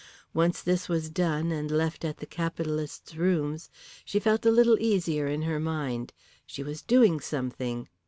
[0.33, 3.69] Once this was done and left at the capitalist's rooms
[4.03, 6.11] she felt a little easier in her mind.
[6.47, 7.87] She was doing something.